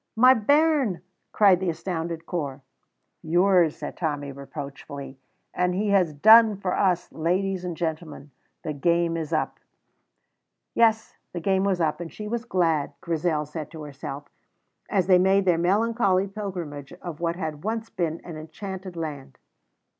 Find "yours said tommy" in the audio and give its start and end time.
3.21-4.31